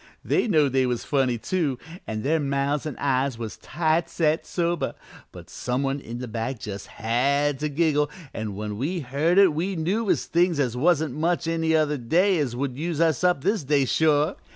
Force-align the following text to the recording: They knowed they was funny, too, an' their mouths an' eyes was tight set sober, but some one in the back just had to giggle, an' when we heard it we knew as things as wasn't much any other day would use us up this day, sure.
They 0.25 0.47
knowed 0.47 0.73
they 0.73 0.87
was 0.87 1.03
funny, 1.03 1.37
too, 1.37 1.77
an' 2.07 2.23
their 2.23 2.39
mouths 2.39 2.87
an' 2.87 2.95
eyes 2.97 3.37
was 3.37 3.57
tight 3.57 4.09
set 4.09 4.47
sober, 4.47 4.95
but 5.31 5.47
some 5.47 5.83
one 5.83 5.99
in 5.99 6.17
the 6.17 6.27
back 6.27 6.57
just 6.59 6.87
had 6.87 7.59
to 7.59 7.69
giggle, 7.69 8.09
an' 8.33 8.55
when 8.55 8.77
we 8.79 9.01
heard 9.01 9.37
it 9.37 9.53
we 9.53 9.75
knew 9.75 10.09
as 10.09 10.25
things 10.25 10.59
as 10.59 10.75
wasn't 10.75 11.13
much 11.13 11.47
any 11.47 11.75
other 11.75 11.97
day 11.99 12.43
would 12.43 12.79
use 12.79 12.99
us 12.99 13.23
up 13.23 13.43
this 13.43 13.63
day, 13.63 13.85
sure. 13.85 14.37